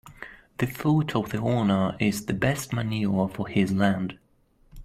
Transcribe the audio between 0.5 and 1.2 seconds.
The foot